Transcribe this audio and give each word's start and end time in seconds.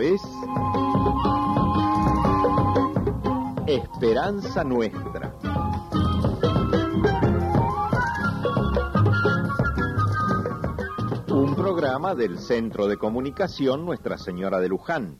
Es 0.00 0.22
Esperanza 3.66 4.62
Nuestra. 4.62 5.34
Un 11.30 11.54
programa 11.56 12.14
del 12.14 12.38
Centro 12.38 12.86
de 12.86 12.96
Comunicación 12.96 13.84
Nuestra 13.84 14.18
Señora 14.18 14.60
de 14.60 14.68
Luján. 14.68 15.18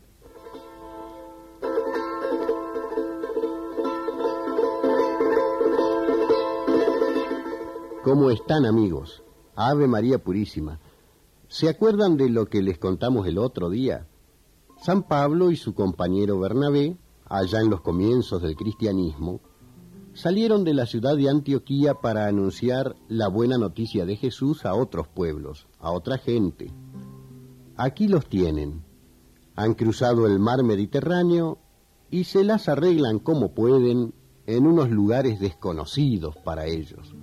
¿Cómo 8.04 8.31
están 8.31 8.64
amigos? 8.64 9.22
Ave 9.56 9.89
María 9.89 10.18
Purísima. 10.18 10.79
¿Se 11.48 11.68
acuerdan 11.68 12.17
de 12.17 12.31
lo 12.31 12.46
que 12.46 12.62
les 12.62 12.79
contamos 12.79 13.26
el 13.26 13.39
otro 13.39 13.70
día? 13.70 14.07
San 14.81 15.03
Pablo 15.03 15.50
y 15.50 15.57
su 15.57 15.75
compañero 15.75 16.39
Bernabé, 16.39 16.96
allá 17.27 17.61
en 17.61 17.68
los 17.68 17.81
comienzos 17.81 18.41
del 18.43 18.55
cristianismo, 18.55 19.41
salieron 20.14 20.64
de 20.64 20.73
la 20.73 20.87
ciudad 20.87 21.17
de 21.17 21.29
Antioquía 21.29 21.95
para 21.95 22.27
anunciar 22.27 22.96
la 23.09 23.29
buena 23.29 23.59
noticia 23.59 24.07
de 24.07 24.17
Jesús 24.17 24.64
a 24.64 24.75
otros 24.75 25.09
pueblos, 25.09 25.67
a 25.81 25.91
otra 25.91 26.18
gente. 26.18 26.73
Aquí 27.77 28.09
los 28.09 28.29
tienen. 28.29 28.85
Han 29.57 29.75
cruzado 29.75 30.27
el 30.27 30.39
mar 30.39 30.63
Mediterráneo 30.63 31.59
y 32.11 32.25
se 32.25 32.45
las 32.45 32.69
arreglan 32.69 33.19
como 33.19 33.53
pueden 33.55 34.15
en 34.47 34.67
unos 34.67 34.91
lugares 34.91 35.41
desconocidos 35.41 36.37
para 36.37 36.67
ellos. 36.67 37.15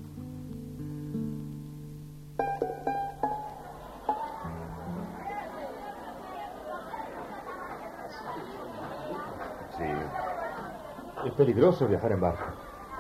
Es 11.26 11.34
peligroso 11.34 11.88
viajar 11.88 12.12
en 12.12 12.22
barco. 12.22 12.44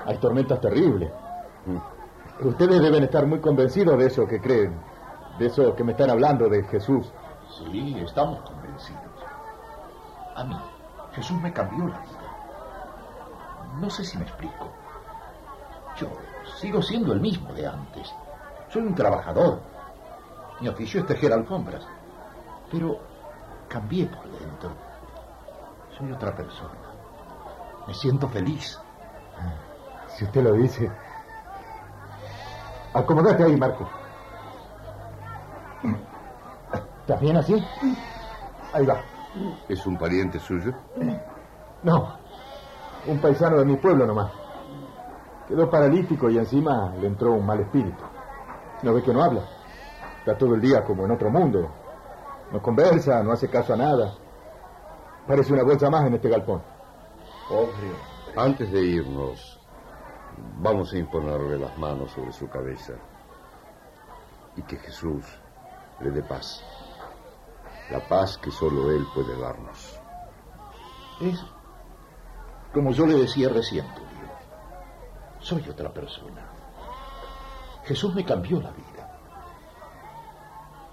Hay 0.03 0.17
tormentas 0.17 0.59
terribles. 0.59 1.11
Mm. 1.65 2.47
Ustedes 2.47 2.81
deben 2.81 3.03
estar 3.03 3.25
muy 3.27 3.39
convencidos 3.39 3.97
de 3.99 4.07
eso 4.07 4.27
que 4.27 4.41
creen, 4.41 4.75
de 5.37 5.45
eso 5.45 5.75
que 5.75 5.83
me 5.83 5.91
están 5.91 6.09
hablando 6.09 6.49
de 6.49 6.63
Jesús. 6.63 7.11
Sí, 7.57 7.95
estamos 7.99 8.41
convencidos. 8.41 9.03
A 10.35 10.43
mí, 10.43 10.57
Jesús 11.13 11.39
me 11.39 11.53
cambió 11.53 11.87
la 11.87 11.99
vida. 11.99 13.79
No 13.79 13.89
sé 13.91 14.03
si 14.03 14.17
me 14.17 14.23
explico. 14.23 14.71
Yo 15.97 16.07
sigo 16.59 16.81
siendo 16.81 17.13
el 17.13 17.21
mismo 17.21 17.53
de 17.53 17.67
antes. 17.67 18.11
Soy 18.69 18.81
un 18.81 18.95
trabajador. 18.95 19.59
Mi 20.59 20.67
oficio 20.67 21.01
es 21.01 21.05
tejer 21.05 21.31
alfombras. 21.31 21.87
Pero 22.71 22.99
cambié 23.69 24.07
por 24.07 24.27
dentro. 24.39 24.71
Soy 25.97 26.11
otra 26.11 26.35
persona. 26.35 26.84
Me 27.87 27.93
siento 27.93 28.27
feliz. 28.29 28.79
Si 30.07 30.23
usted 30.25 30.43
lo 30.43 30.53
dice. 30.53 30.91
Acomodate 32.93 33.43
ahí, 33.43 33.57
Marco. 33.57 33.87
¿Estás 37.01 37.21
bien 37.21 37.37
así? 37.37 37.63
Ahí 38.73 38.85
va. 38.85 38.97
¿Es 39.67 39.85
un 39.85 39.97
pariente 39.97 40.39
suyo? 40.39 40.71
No, 41.83 42.17
un 43.05 43.19
paisano 43.19 43.57
de 43.57 43.65
mi 43.65 43.75
pueblo 43.75 44.07
nomás. 44.07 44.31
Quedó 45.47 45.69
paralítico 45.69 46.29
y 46.29 46.37
encima 46.37 46.93
le 46.99 47.07
entró 47.07 47.33
un 47.33 47.45
mal 47.45 47.59
espíritu. 47.59 48.03
¿No 48.81 48.93
ve 48.93 49.03
que 49.03 49.13
no 49.13 49.23
habla? 49.23 49.41
Está 50.19 50.37
todo 50.37 50.55
el 50.55 50.61
día 50.61 50.83
como 50.83 51.05
en 51.05 51.11
otro 51.11 51.29
mundo. 51.29 51.69
No 52.51 52.61
conversa, 52.61 53.21
no 53.21 53.31
hace 53.33 53.49
caso 53.49 53.73
a 53.73 53.77
nada. 53.77 54.13
Parece 55.27 55.53
una 55.53 55.63
bolsa 55.63 55.89
más 55.89 56.05
en 56.05 56.15
este 56.15 56.29
galpón. 56.29 56.63
Antes 58.35 58.71
de 58.71 58.81
irnos, 58.81 59.59
vamos 60.57 60.91
a 60.93 60.97
imponerle 60.97 61.59
las 61.59 61.77
manos 61.77 62.11
sobre 62.11 62.31
su 62.31 62.49
cabeza. 62.49 62.93
Y 64.55 64.63
que 64.63 64.77
Jesús 64.77 65.23
le 65.99 66.09
dé 66.09 66.23
paz. 66.23 66.63
La 67.91 67.99
paz 68.07 68.37
que 68.39 68.49
solo 68.49 68.89
Él 68.91 69.05
puede 69.13 69.39
darnos. 69.39 69.99
Es 71.21 71.39
como 72.73 72.91
yo 72.91 73.05
le 73.05 73.13
decía 73.13 73.47
recién, 73.49 73.85
Tulio. 73.93 74.29
Soy 75.39 75.69
otra 75.69 75.93
persona. 75.93 76.49
Jesús 77.83 78.13
me 78.15 78.25
cambió 78.25 78.59
la 78.59 78.71
vida. 78.71 79.19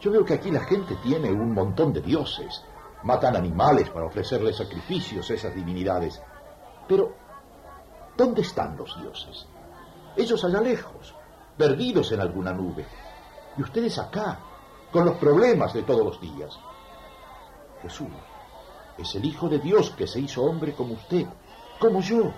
Yo 0.00 0.10
veo 0.10 0.24
que 0.24 0.34
aquí 0.34 0.50
la 0.50 0.64
gente 0.64 0.96
tiene 0.96 1.32
un 1.32 1.54
montón 1.54 1.92
de 1.94 2.02
dioses. 2.02 2.62
Matan 3.04 3.36
animales 3.36 3.88
para 3.88 4.06
ofrecerles 4.06 4.56
sacrificios 4.56 5.30
a 5.30 5.34
esas 5.34 5.54
divinidades. 5.54 6.22
Pero, 6.92 7.10
¿dónde 8.18 8.42
están 8.42 8.76
los 8.76 9.00
dioses? 9.00 9.46
Ellos 10.14 10.44
allá 10.44 10.60
lejos, 10.60 11.14
perdidos 11.56 12.12
en 12.12 12.20
alguna 12.20 12.52
nube. 12.52 12.86
Y 13.56 13.62
ustedes 13.62 13.98
acá, 13.98 14.38
con 14.92 15.06
los 15.06 15.16
problemas 15.16 15.72
de 15.72 15.84
todos 15.84 16.04
los 16.04 16.20
días. 16.20 16.54
Jesús 17.80 18.08
es 18.98 19.14
el 19.14 19.24
Hijo 19.24 19.48
de 19.48 19.58
Dios 19.58 19.88
que 19.96 20.06
se 20.06 20.20
hizo 20.20 20.42
hombre 20.42 20.74
como 20.74 20.92
usted, 20.92 21.26
como 21.80 22.02
yo, 22.02 22.30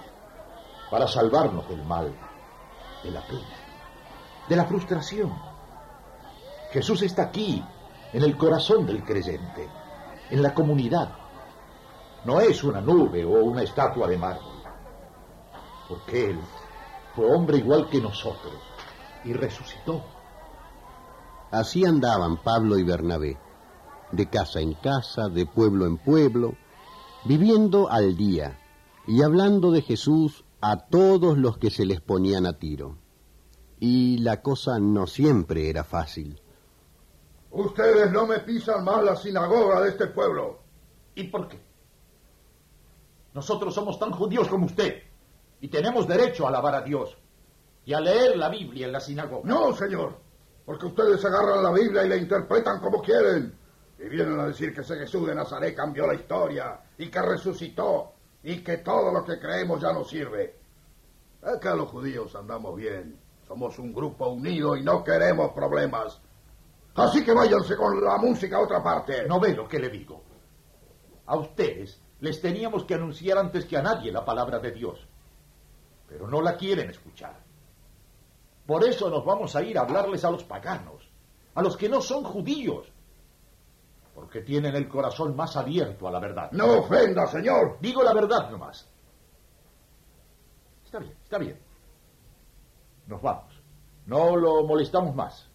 para 0.88 1.08
salvarnos 1.08 1.68
del 1.68 1.82
mal, 1.82 2.14
de 3.02 3.10
la 3.10 3.22
pena, 3.26 3.56
de 4.48 4.54
la 4.54 4.66
frustración. 4.66 5.34
Jesús 6.70 7.02
está 7.02 7.22
aquí, 7.22 7.60
en 8.12 8.22
el 8.22 8.36
corazón 8.36 8.86
del 8.86 9.02
creyente, 9.02 9.68
en 10.30 10.40
la 10.44 10.54
comunidad. 10.54 11.23
No 12.24 12.40
es 12.40 12.64
una 12.64 12.80
nube 12.80 13.24
o 13.24 13.44
una 13.44 13.62
estatua 13.62 14.08
de 14.08 14.16
mármol, 14.16 14.62
porque 15.88 16.30
Él 16.30 16.38
fue 17.14 17.26
hombre 17.26 17.58
igual 17.58 17.88
que 17.90 18.00
nosotros 18.00 18.54
y 19.24 19.32
resucitó. 19.32 20.02
Así 21.50 21.84
andaban 21.84 22.38
Pablo 22.38 22.78
y 22.78 22.82
Bernabé, 22.82 23.38
de 24.10 24.28
casa 24.28 24.60
en 24.60 24.74
casa, 24.74 25.28
de 25.28 25.46
pueblo 25.46 25.86
en 25.86 25.98
pueblo, 25.98 26.54
viviendo 27.24 27.90
al 27.90 28.16
día 28.16 28.58
y 29.06 29.22
hablando 29.22 29.70
de 29.70 29.82
Jesús 29.82 30.44
a 30.60 30.78
todos 30.78 31.36
los 31.36 31.58
que 31.58 31.70
se 31.70 31.84
les 31.84 32.00
ponían 32.00 32.46
a 32.46 32.58
tiro. 32.58 32.96
Y 33.80 34.18
la 34.18 34.40
cosa 34.40 34.78
no 34.78 35.06
siempre 35.06 35.68
era 35.68 35.84
fácil. 35.84 36.40
Ustedes 37.50 38.10
no 38.10 38.26
me 38.26 38.40
pisan 38.40 38.82
más 38.82 39.04
la 39.04 39.14
sinagoga 39.14 39.82
de 39.82 39.90
este 39.90 40.06
pueblo. 40.06 40.58
¿Y 41.14 41.24
por 41.24 41.48
qué? 41.48 41.73
Nosotros 43.34 43.74
somos 43.74 43.98
tan 43.98 44.12
judíos 44.12 44.48
como 44.48 44.66
usted 44.66 45.02
y 45.60 45.68
tenemos 45.68 46.06
derecho 46.06 46.46
a 46.46 46.48
alabar 46.50 46.76
a 46.76 46.82
Dios 46.82 47.18
y 47.84 47.92
a 47.92 48.00
leer 48.00 48.36
la 48.36 48.48
Biblia 48.48 48.86
en 48.86 48.92
la 48.92 49.00
sinagoga. 49.00 49.42
No, 49.44 49.74
señor, 49.74 50.16
porque 50.64 50.86
ustedes 50.86 51.24
agarran 51.24 51.62
la 51.62 51.72
Biblia 51.72 52.04
y 52.04 52.08
la 52.08 52.16
interpretan 52.16 52.80
como 52.80 53.02
quieren. 53.02 53.58
Y 53.98 54.08
vienen 54.08 54.38
a 54.38 54.46
decir 54.46 54.72
que 54.72 54.82
ese 54.82 54.96
Jesús 54.96 55.26
de 55.26 55.34
Nazaret 55.34 55.74
cambió 55.74 56.06
la 56.06 56.14
historia 56.14 56.80
y 56.96 57.08
que 57.08 57.22
resucitó 57.22 58.12
y 58.42 58.62
que 58.62 58.78
todo 58.78 59.12
lo 59.12 59.24
que 59.24 59.38
creemos 59.38 59.80
ya 59.80 59.92
no 59.92 60.04
sirve. 60.04 60.56
Acá 61.42 61.74
los 61.74 61.88
judíos 61.88 62.34
andamos 62.36 62.76
bien. 62.76 63.18
Somos 63.48 63.78
un 63.78 63.92
grupo 63.92 64.28
unido 64.28 64.76
y 64.76 64.82
no 64.82 65.02
queremos 65.02 65.52
problemas. 65.52 66.20
Así 66.94 67.24
que 67.24 67.32
váyanse 67.32 67.76
con 67.76 68.02
la 68.02 68.16
música 68.16 68.56
a 68.56 68.60
otra 68.60 68.82
parte. 68.82 69.26
No 69.26 69.40
ve 69.40 69.54
lo 69.54 69.66
que 69.66 69.80
le 69.80 69.88
digo. 69.88 70.22
A 71.26 71.36
ustedes 71.36 72.03
les 72.24 72.40
teníamos 72.40 72.84
que 72.86 72.94
anunciar 72.94 73.36
antes 73.36 73.66
que 73.66 73.76
a 73.76 73.82
nadie 73.82 74.10
la 74.10 74.24
palabra 74.24 74.58
de 74.58 74.72
Dios. 74.72 74.98
Pero 76.08 76.26
no 76.26 76.40
la 76.40 76.56
quieren 76.56 76.88
escuchar. 76.88 77.36
Por 78.64 78.82
eso 78.82 79.10
nos 79.10 79.26
vamos 79.26 79.54
a 79.54 79.62
ir 79.62 79.76
a 79.76 79.82
hablarles 79.82 80.24
a 80.24 80.30
los 80.30 80.42
paganos, 80.42 81.06
a 81.54 81.60
los 81.60 81.76
que 81.76 81.86
no 81.86 82.00
son 82.00 82.24
judíos, 82.24 82.90
porque 84.14 84.40
tienen 84.40 84.74
el 84.74 84.88
corazón 84.88 85.36
más 85.36 85.54
abierto 85.54 86.08
a 86.08 86.10
la 86.10 86.18
verdad. 86.18 86.50
No 86.52 86.78
ofenda, 86.78 87.26
señor. 87.26 87.76
Digo 87.78 88.02
la 88.02 88.14
verdad 88.14 88.50
nomás. 88.50 88.88
Está 90.82 91.00
bien, 91.00 91.16
está 91.22 91.36
bien. 91.36 91.60
Nos 93.06 93.20
vamos. 93.20 93.52
No 94.06 94.34
lo 94.34 94.64
molestamos 94.64 95.14
más. 95.14 95.46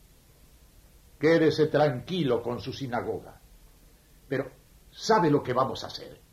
Quédese 1.17 1.65
tranquilo 1.65 2.43
con 2.43 2.59
su 2.59 2.71
sinagoga. 2.73 3.41
Pero, 4.27 4.51
¿sabe 4.91 5.31
lo 5.31 5.41
que 5.41 5.53
vamos 5.53 5.83
a 5.83 5.87
hacer? 5.87 6.28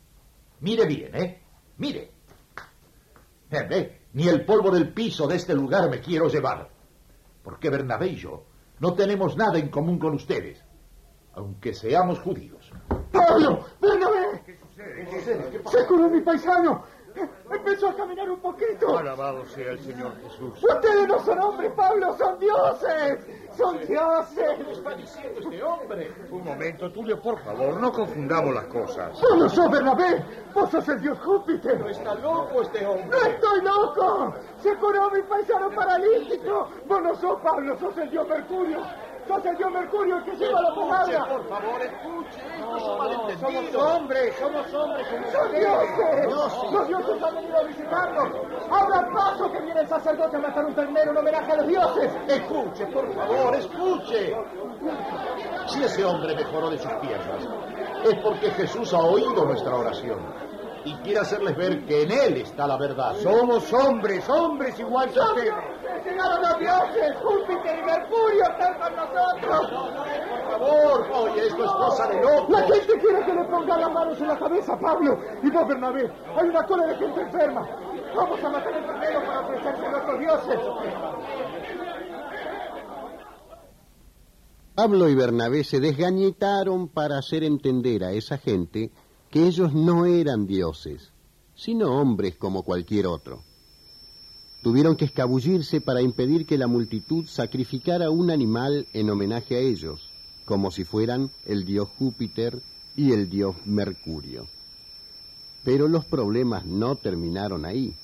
Mire 0.61 0.85
bien, 0.85 1.15
¿eh? 1.15 1.41
Mire. 1.77 2.11
Ve, 3.49 4.01
ni 4.13 4.27
el 4.27 4.45
polvo 4.45 4.71
del 4.71 4.93
piso 4.93 5.27
de 5.27 5.35
este 5.35 5.53
lugar 5.53 5.89
me 5.89 6.01
quiero 6.01 6.27
llevar. 6.27 6.69
Porque 7.43 7.69
Bernabé 7.69 8.07
y 8.07 8.15
yo 8.15 8.43
no 8.79 8.93
tenemos 8.93 9.37
nada 9.37 9.57
en 9.57 9.69
común 9.69 9.97
con 9.97 10.13
ustedes 10.15 10.63
aunque 11.37 11.73
seamos 11.73 12.19
judíos. 12.19 12.71
¡Pablo! 13.11 13.63
¡Bernabé! 13.79 14.41
¿Qué 14.43 14.57
sucede? 14.57 15.05
¿Qué 15.05 15.19
sucede? 15.19 15.61
¡Se 15.69 15.85
curó 15.85 16.09
mi 16.09 16.21
paisano! 16.21 16.83
Empezó 17.49 17.89
a 17.89 17.95
caminar 17.95 18.29
un 18.29 18.39
poquito. 18.39 18.97
Alabado 18.97 19.45
sea 19.45 19.71
el 19.71 19.79
Señor 19.79 20.13
Jesús. 20.21 20.61
Ustedes 20.61 21.07
no 21.07 21.19
son 21.23 21.39
hombres, 21.39 21.71
Pablo, 21.75 22.15
son 22.17 22.39
dioses. 22.39 23.25
Son 23.55 23.77
dioses. 23.87 24.65
¿Qué 24.65 24.71
está 24.71 24.93
diciendo 24.95 25.39
este 25.39 25.63
hombre? 25.63 26.13
Un 26.29 26.43
momento, 26.43 26.91
Tulio, 26.91 27.21
por 27.21 27.39
favor, 27.43 27.79
no 27.79 27.91
confundamos 27.91 28.53
las 28.53 28.65
cosas. 28.65 29.13
Vos 29.21 29.37
no 29.37 29.49
sos 29.49 29.71
Bernabé. 29.71 30.23
Vos 30.53 30.69
sos 30.69 30.87
el 30.89 31.01
dios 31.01 31.17
Júpiter. 31.19 31.79
No 31.79 31.87
está 31.87 32.15
loco 32.15 32.61
este 32.61 32.85
hombre. 32.85 33.07
¡No 33.07 33.17
estoy 33.17 33.61
loco! 33.61 34.33
¡Se 34.59 34.75
curó 34.75 35.09
mi 35.11 35.21
paisano 35.23 35.69
paralítico! 35.71 36.69
Vos 36.85 37.01
no 37.01 37.15
sos 37.15 37.41
Pablo, 37.41 37.77
sos 37.79 37.97
el 37.97 38.09
dios 38.09 38.27
Mercurio. 38.27 38.79
¡Sos 39.27 39.45
el 39.45 39.57
dios 39.57 39.71
Mercurio 39.71 40.17
el 40.17 40.23
que 40.23 40.35
lleva 40.37 40.61
la 40.61 40.73
pomada! 40.73 41.27
por 41.27 41.49
favor, 41.49 41.81
escuche. 41.81 42.39
Esto 42.47 43.29
es 43.29 43.35
un 43.35 43.39
Somos 43.39 43.75
hombres, 43.75 44.35
somos 44.39 44.73
hombres. 44.73 45.07
¡Son 45.31 45.51
dioses! 45.51 46.71
Los 46.71 46.87
dioses 46.87 47.23
han 47.23 47.35
venido 47.35 47.57
a 47.57 47.63
visitarnos. 47.63 48.29
Abran 48.71 49.13
paso 49.13 49.51
que 49.51 49.59
viene 49.61 49.81
el 49.81 49.87
sacerdote 49.87 50.37
a 50.37 50.39
matar 50.39 50.65
un 50.65 50.75
ternero 50.75 51.11
en 51.11 51.17
homenaje 51.17 51.51
a 51.51 51.55
los 51.57 51.67
dioses. 51.67 52.11
Escuche, 52.27 52.85
por 52.87 53.13
favor, 53.13 53.55
escuche. 53.55 54.35
Si 55.67 55.83
ese 55.83 56.05
hombre 56.05 56.35
mejoró 56.35 56.69
de 56.69 56.77
sus 56.77 56.93
piernas, 56.93 57.47
es 58.05 58.15
porque 58.23 58.49
Jesús 58.51 58.93
ha 58.93 58.99
oído 58.99 59.45
nuestra 59.45 59.75
oración 59.75 60.19
y 60.87 60.93
quiere 61.03 61.19
hacerles 61.19 61.55
ver 61.57 61.85
que 61.85 62.03
en 62.03 62.11
Él 62.11 62.37
está 62.37 62.65
la 62.65 62.77
verdad. 62.77 63.15
Somos 63.21 63.71
hombres, 63.73 64.27
hombres 64.29 64.79
igual 64.79 65.11
que 65.11 65.19
ustedes. 65.19 65.53
Llegaron 66.05 66.41
los 66.41 66.59
dioses, 66.59 67.15
Júpiter 67.21 67.79
y 67.79 67.83
Mercurio 67.83 68.43
están 68.43 68.79
con 68.79 68.95
nosotros. 68.95 69.71
Por 70.29 70.51
favor, 70.51 71.07
oye, 71.13 71.47
esto 71.47 71.65
es 71.65 71.71
cosa 71.71 72.07
de 72.07 72.21
locos. 72.21 72.49
La 72.49 72.61
gente 72.61 72.99
quiere 72.99 73.25
que 73.25 73.33
le 73.33 73.43
ponga 73.45 73.77
las 73.77 73.91
manos 73.91 74.21
en 74.21 74.27
la 74.27 74.39
cabeza, 74.39 74.79
Pablo. 74.79 75.19
Y 75.43 75.49
vos, 75.49 75.67
Bernabé, 75.67 76.11
hay 76.35 76.47
una 76.47 76.63
cola 76.63 76.87
de 76.87 76.95
gente 76.95 77.21
enferma. 77.21 77.67
Vamos 78.15 78.43
a 78.43 78.49
matar 78.49 78.73
el 78.73 78.85
ternero 78.85 79.25
para 79.25 79.39
ofrecerse 79.41 79.85
a 79.85 79.91
nuestros 79.91 80.19
dioses. 80.19 80.59
Pablo 84.75 85.09
y 85.09 85.15
Bernabé 85.15 85.63
se 85.63 85.79
desgañitaron 85.79 86.87
para 86.87 87.17
hacer 87.17 87.43
entender 87.43 88.03
a 88.03 88.11
esa 88.11 88.37
gente 88.37 88.91
que 89.29 89.47
ellos 89.47 89.73
no 89.73 90.05
eran 90.05 90.47
dioses, 90.47 91.11
sino 91.55 91.99
hombres 91.99 92.35
como 92.35 92.63
cualquier 92.63 93.07
otro. 93.07 93.43
Tuvieron 94.63 94.95
que 94.95 95.05
escabullirse 95.05 95.81
para 95.81 96.01
impedir 96.01 96.45
que 96.45 96.57
la 96.57 96.67
multitud 96.67 97.25
sacrificara 97.27 98.09
un 98.09 98.31
animal 98.31 98.87
en 98.93 99.09
homenaje 99.09 99.55
a 99.55 99.59
ellos, 99.59 100.09
como 100.45 100.71
si 100.71 100.83
fueran 100.83 101.31
el 101.45 101.65
dios 101.65 101.89
Júpiter 101.97 102.61
y 102.95 103.11
el 103.11 103.29
dios 103.29 103.55
Mercurio. 103.65 104.47
Pero 105.63 105.87
los 105.87 106.05
problemas 106.05 106.65
no 106.65 106.95
terminaron 106.95 107.65
ahí. 107.65 107.95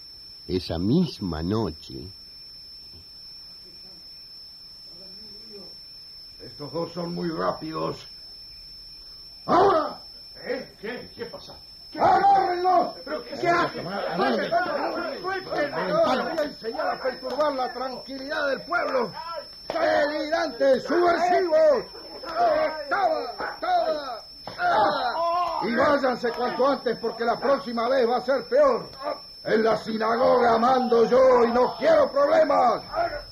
Esa 0.48 0.78
misma 0.78 1.42
noche, 1.42 2.08
Estos 6.54 6.72
dos 6.72 6.92
son 6.92 7.16
muy 7.16 7.30
rápidos. 7.30 8.06
¡Ahora! 9.46 10.02
¿Eh? 10.46 11.03
¿Qué? 11.16 11.24
¿Qué 11.24 11.26
pasa? 11.26 11.54
¡Agárrenlos! 12.00 12.96
¿Pero 13.06 13.24
qué 13.24 13.48
hacen? 13.48 13.86
¡Suéltenlo! 15.22 15.98
Ahora 16.06 16.24
voy 16.30 16.40
a 16.40 16.44
enseñar 16.44 16.88
a 16.88 17.02
perturbar 17.02 17.54
la 17.54 17.74
tranquilidad 17.74 18.48
del 18.48 18.62
pueblo. 18.64 19.12
¡Delirantes, 19.68 20.84
subversivos! 20.84 21.86
¡Toma! 22.90 23.60
¡Toma! 23.60 24.18
¡Ah! 24.58 25.60
Y 25.64 25.76
váyanse 25.76 26.32
cuanto 26.32 26.68
antes 26.68 26.98
porque 27.00 27.24
la 27.26 27.40
próxima 27.40 27.88
vez 27.90 28.10
va 28.10 28.18
a 28.18 28.22
ser 28.22 28.44
peor. 28.50 28.90
En 29.46 29.64
la 29.64 29.78
sinagoga 29.78 30.58
mando 30.58 31.06
yo 31.06 31.46
y 31.46 31.52
no 31.52 31.76
quiero 31.78 32.12
problemas. 32.12 32.82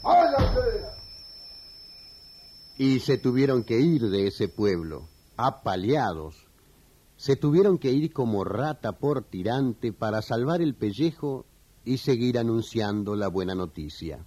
¡Váyanse! 0.03 1.01
y 2.77 2.99
se 2.99 3.19
tuvieron 3.19 3.63
que 3.63 3.79
ir 3.79 4.09
de 4.09 4.25
ese 4.25 4.47
pueblo, 4.47 5.07
apaleados. 5.37 6.50
Se 7.21 7.35
tuvieron 7.35 7.77
que 7.77 7.91
ir 7.91 8.11
como 8.11 8.43
rata 8.43 8.93
por 8.93 9.21
tirante 9.21 9.93
para 9.93 10.23
salvar 10.23 10.59
el 10.59 10.73
pellejo 10.73 11.45
y 11.85 11.97
seguir 11.97 12.39
anunciando 12.39 13.15
la 13.15 13.27
buena 13.27 13.53
noticia. 13.53 14.25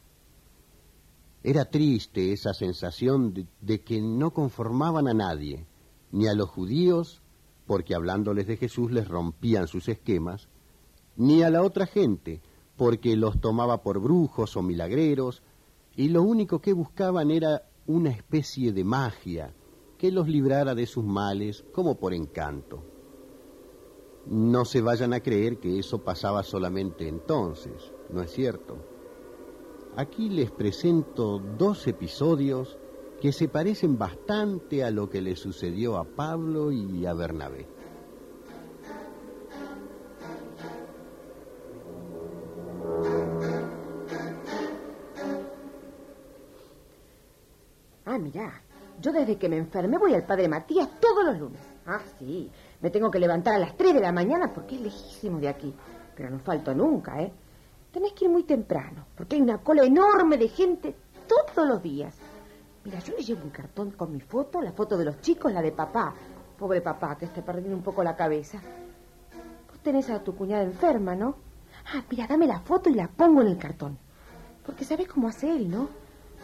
Era 1.43 1.65
triste 1.65 2.33
esa 2.33 2.55
sensación 2.55 3.49
de, 3.61 3.81
que 3.81 4.01
no 4.01 4.33
conformaban 4.33 5.09
a 5.09 5.13
nadie, 5.13 5.67
ni 6.13 6.29
a 6.29 6.35
los 6.35 6.49
judíos, 6.51 7.21
porque 7.67 7.97
hablándoles 7.97 8.47
de 8.47 8.59
Jesús 8.59 8.93
les 8.93 9.09
rompían 9.09 9.67
sus 9.67 9.89
esquemas, 9.89 10.47
ni 11.17 11.43
a 11.43 11.51
la 11.51 11.65
otra 11.65 11.87
gente, 11.87 12.43
porque 12.77 13.17
los 13.17 13.41
tomaba 13.41 13.83
por 13.83 13.99
brujos 13.99 14.57
o 14.57 14.63
milagreros, 14.63 15.43
y 15.97 16.11
lo 16.11 16.23
único 16.23 16.61
que 16.61 16.73
buscaban 16.73 17.33
era 17.33 17.63
una 17.89 18.11
especie 18.11 18.73
de 18.73 18.85
magia 18.85 19.53
que 19.99 20.13
los 20.13 20.29
librara 20.29 20.75
de 20.75 20.87
sus 20.87 21.05
males 21.05 21.65
como 21.73 21.97
por 21.99 22.15
encanto. 22.15 22.83
No 24.27 24.65
se 24.65 24.81
vayan 24.81 25.13
a 25.13 25.21
creer 25.21 25.59
que 25.59 25.79
eso 25.79 26.03
pasaba 26.03 26.43
solamente 26.43 27.09
entonces, 27.09 27.93
¿no 28.11 28.23
es 28.23 28.31
cierto? 28.31 28.77
Aquí 29.97 30.29
les 30.29 30.51
presento 30.51 31.39
dos 31.39 31.87
episodios 31.87 32.79
que 33.21 33.33
se 33.33 33.49
parecen 33.49 33.97
bastante 33.97 34.83
a 34.83 34.91
lo 34.91 35.09
que 35.09 35.23
le 35.23 35.37
sucedió 35.37 35.97
a 35.97 36.05
Pablo 36.05 36.73
y 36.73 37.07
a 37.07 37.15
Bernabé. 37.15 37.74
Yo 49.01 49.13
desde 49.13 49.37
que 49.37 49.49
me 49.49 49.57
enfermé 49.57 49.99
voy 49.99 50.15
al 50.15 50.25
padre 50.25 50.49
Matías 50.49 50.89
todos 51.01 51.25
los 51.25 51.39
lunes. 51.39 51.61
Ah, 51.87 52.01
sí, 52.19 52.51
me 52.81 52.91
tengo 52.91 53.11
que 53.11 53.19
levantar 53.19 53.55
a 53.55 53.59
las 53.59 53.77
3 53.77 53.95
de 53.95 54.01
la 54.01 54.13
mañana 54.13 54.53
porque 54.53 54.77
es 54.77 54.81
lejísimo 54.81 55.39
de 55.39 55.49
aquí. 55.49 55.75
Pero 56.17 56.31
no 56.31 56.39
falto 56.39 56.75
nunca, 56.75 57.21
¿eh? 57.21 57.33
Tenés 57.93 58.13
que 58.13 58.25
ir 58.25 58.31
muy 58.31 58.45
temprano, 58.45 59.07
porque 59.17 59.37
hay 59.37 59.43
una 59.43 59.59
cola 59.59 59.85
enorme 59.85 60.37
de 60.37 60.49
gente 60.49 60.97
todos 61.29 61.69
los 61.69 61.83
días. 61.83 62.17
Mira, 62.85 62.99
yo 63.01 63.15
le 63.17 63.23
llevo 63.23 63.45
un 63.45 63.51
cartón 63.51 63.93
con 63.93 64.13
mi 64.13 64.21
foto, 64.21 64.61
la 64.61 64.73
foto 64.73 64.97
de 64.97 65.05
los 65.05 65.21
chicos, 65.21 65.53
la 65.53 65.63
de 65.63 65.73
papá. 65.73 66.15
Pobre 66.59 66.81
papá, 66.81 67.17
que 67.17 67.25
está 67.25 67.43
perdiendo 67.43 67.77
un 67.77 67.83
poco 67.83 68.05
la 68.05 68.17
cabeza. 68.17 68.61
Vos 69.69 69.81
tenés 69.81 70.11
a 70.11 70.23
tu 70.23 70.35
cuñada 70.37 70.63
enferma, 70.63 71.15
¿no? 71.15 71.37
Ah, 71.93 72.03
mira, 72.11 72.27
dame 72.27 72.47
la 72.47 72.61
foto 72.61 72.91
y 72.91 72.95
la 72.95 73.09
pongo 73.09 73.43
en 73.43 73.49
el 73.49 73.59
cartón. 73.59 73.99
Porque 74.65 74.85
sabés 74.85 75.09
cómo 75.09 75.29
hace 75.29 75.51
él, 75.51 75.71
¿no? 75.71 75.89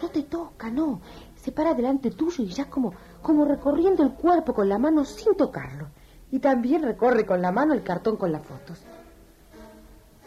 No 0.01 0.09
te 0.09 0.23
toca, 0.23 0.71
no. 0.71 1.01
Se 1.37 1.53
para 1.53 1.75
delante 1.75 2.11
tuyo 2.11 2.45
y 2.45 2.49
ya 2.49 2.69
como, 2.69 2.95
como 3.23 3.45
recorriendo 3.45 4.03
el 4.03 4.13
cuerpo 4.13 4.55
con 4.55 4.69
la 4.69 4.79
mano 4.79 5.05
sin 5.05 5.35
tocarlo. 5.35 5.89
Y 6.31 6.39
también 6.39 6.83
recorre 6.83 7.27
con 7.27 7.43
la 7.43 7.53
mano 7.53 7.75
el 7.75 7.83
cartón 7.83 8.17
con 8.17 8.33
las 8.33 8.45
fotos. 8.47 8.85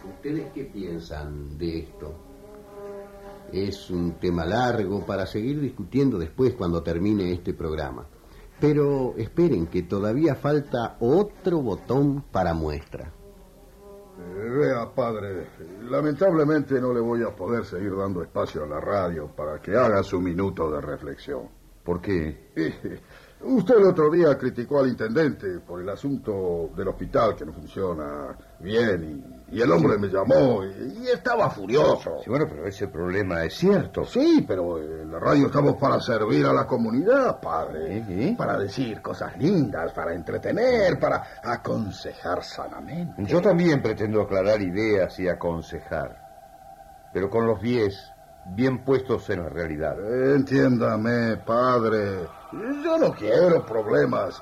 ¿Ustedes 0.04 0.52
qué 0.54 0.66
piensan 0.66 1.58
de 1.58 1.80
esto? 1.80 2.14
Es 3.52 3.90
un 3.90 4.14
tema 4.14 4.46
largo 4.46 5.06
para 5.06 5.26
seguir 5.26 5.62
discutiendo 5.62 6.18
después 6.18 6.56
cuando 6.56 6.84
termine 6.84 7.32
este 7.32 7.54
programa. 7.54 8.06
Pero 8.60 9.16
esperen 9.18 9.68
que 9.68 9.84
todavía 9.84 10.36
falta 10.36 10.98
otro 11.00 11.62
botón 11.62 12.24
para 12.32 12.54
muestra. 12.54 13.12
Vea, 14.54 14.94
padre, 14.94 15.48
lamentablemente 15.90 16.80
no 16.80 16.94
le 16.94 17.00
voy 17.00 17.24
a 17.24 17.36
poder 17.36 17.66
seguir 17.66 17.96
dando 17.96 18.22
espacio 18.22 18.64
a 18.64 18.68
la 18.68 18.80
radio 18.80 19.28
para 19.36 19.60
que 19.60 19.76
haga 19.76 20.04
su 20.04 20.22
minuto 20.22 20.70
de 20.70 20.80
reflexión. 20.80 21.50
¿Por 21.84 22.00
qué? 22.00 22.52
Eh, 22.56 23.00
Usted 23.46 23.76
el 23.76 23.88
otro 23.88 24.10
día 24.10 24.38
criticó 24.38 24.80
al 24.80 24.88
intendente 24.88 25.60
por 25.60 25.82
el 25.82 25.90
asunto 25.90 26.70
del 26.78 26.88
hospital 26.88 27.36
que 27.36 27.46
no 27.46 27.52
funciona 27.52 28.38
bien 28.62 29.04
y, 29.04 29.43
y 29.54 29.62
el 29.62 29.72
hombre 29.72 30.00
me 30.00 30.08
llamó 30.08 30.64
y, 30.64 31.04
y 31.04 31.08
estaba 31.10 31.48
furioso. 31.50 32.18
Sí, 32.24 32.30
bueno, 32.30 32.48
pero 32.50 32.66
ese 32.66 32.88
problema 32.88 33.44
es 33.44 33.54
cierto. 33.54 34.04
Sí, 34.04 34.44
pero 34.48 34.80
en 34.80 35.12
la 35.12 35.20
radio 35.20 35.46
estamos 35.46 35.76
para 35.76 36.00
servir 36.00 36.46
a 36.48 36.54
la 36.54 36.66
comunidad, 36.66 37.40
padre. 37.40 38.04
Sí. 38.08 38.36
Para 38.36 38.58
decir 38.58 39.00
cosas 39.00 39.38
lindas, 39.38 39.94
para 39.94 40.14
entretener, 40.14 41.00
para 41.00 41.24
aconsejar 41.44 42.44
sanamente. 42.44 43.24
Yo 43.26 43.42
también 43.42 43.82
pretendo 43.82 44.24
aclarar 44.24 44.60
ideas 44.60 45.20
y 45.20 45.28
aconsejar, 45.28 46.18
pero 47.14 47.30
con 47.30 47.46
los 47.46 47.60
pies 47.60 48.12
bien 48.56 48.84
puestos 48.84 49.30
en 49.30 49.44
la 49.44 49.50
realidad. 49.50 49.96
Entiéndame, 50.36 51.38
padre. 51.38 52.28
Yo 52.84 52.98
no 52.98 53.14
quiero 53.14 53.64
problemas. 53.66 54.42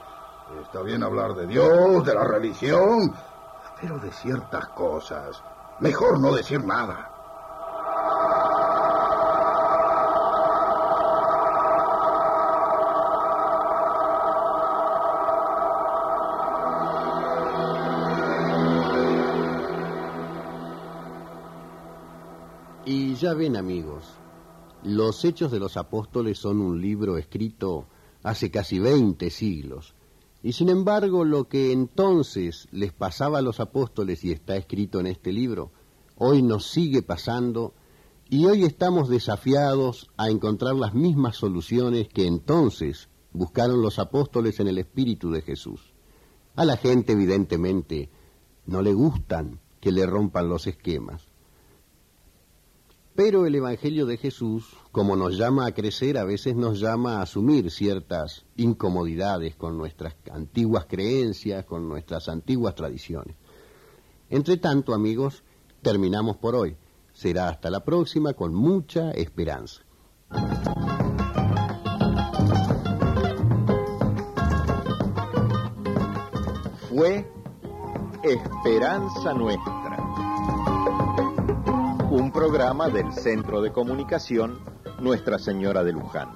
Está 0.64 0.82
bien 0.84 1.04
hablar 1.04 1.34
de 1.34 1.48
Dios, 1.48 2.06
de 2.06 2.14
la 2.14 2.26
religión, 2.26 3.14
pero 3.82 3.98
de 3.98 4.12
ciertas 4.12 4.68
cosas. 4.70 5.44
Mejor 5.80 6.20
no 6.20 6.36
decir 6.36 6.64
nada. 6.64 7.08
Y 22.86 23.16
ya 23.16 23.34
ven 23.34 23.56
amigos, 23.56 24.04
los 24.84 25.24
Hechos 25.26 25.52
de 25.52 25.60
los 25.60 25.78
Apóstoles 25.78 26.38
son 26.38 26.60
un 26.62 26.82
libro 26.82 27.18
escrito 27.18 27.88
hace 28.24 28.52
casi 28.52 28.80
20 28.80 29.30
siglos 29.32 29.96
y 30.44 30.54
sin 30.54 30.70
embargo, 30.70 31.24
lo 31.24 31.48
que 31.48 31.72
entonces 31.72 32.68
les 32.72 32.94
pasaba 32.94 33.40
a 33.40 33.42
los 33.44 33.60
apóstoles 33.60 34.24
y 34.24 34.32
está 34.32 34.56
escrito 34.56 35.00
en 35.00 35.08
este 35.08 35.32
libro, 35.32 35.72
hoy 36.16 36.42
nos 36.42 36.66
sigue 36.66 37.04
pasando 37.04 37.76
y 38.30 38.46
hoy 38.46 38.64
estamos 38.64 39.08
desafiados 39.10 40.10
a 40.18 40.30
encontrar 40.30 40.76
las 40.76 40.94
mismas 40.94 41.36
soluciones 41.36 42.08
que 42.08 42.26
entonces 42.26 43.10
buscaron 43.34 43.82
los 43.82 44.00
apóstoles 44.00 44.60
en 44.60 44.68
el 44.68 44.80
Espíritu 44.80 45.32
de 45.32 45.42
Jesús. 45.42 45.94
A 46.56 46.66
la 46.66 46.78
gente, 46.78 47.14
evidentemente, 47.14 48.10
no 48.66 48.82
le 48.82 48.94
gustan 48.94 49.60
que 49.80 49.92
le 49.92 50.06
rompan 50.06 50.50
los 50.50 50.66
esquemas. 50.68 51.31
Pero 53.16 53.46
el 53.46 53.56
Evangelio 53.56 54.06
de 54.06 54.18
Jesús, 54.18 54.78
como 54.92 55.16
nos 55.16 55.38
llama 55.38 55.66
a 55.66 55.74
crecer, 55.74 56.18
a 56.18 56.24
veces 56.24 56.56
nos 56.56 56.80
llama 56.80 57.18
a 57.18 57.24
asumir 57.24 57.70
ciertas 57.70 58.46
incomodidades 58.56 59.56
con 59.56 59.78
nuestras 59.78 60.16
antiguas 60.32 60.86
creencias, 60.86 61.66
con 61.66 61.90
nuestras 61.90 62.30
antiguas 62.30 62.74
tradiciones. 62.76 63.36
Entre 64.30 64.56
tanto, 64.58 64.94
amigos, 64.94 65.44
terminamos 65.82 66.38
por 66.38 66.56
hoy. 66.56 66.78
Será 67.14 67.50
hasta 67.50 67.70
la 67.70 67.84
próxima 67.84 68.34
con 68.34 68.54
mucha 68.54 69.12
esperanza. 69.12 69.82
Fue 76.90 77.30
Esperanza 78.24 79.34
Nuestra, 79.34 79.91
programa 82.32 82.88
del 82.88 83.12
Centro 83.12 83.62
de 83.62 83.72
Comunicación 83.72 84.60
Nuestra 85.00 85.38
Señora 85.38 85.84
de 85.84 85.92
Luján. 85.92 86.30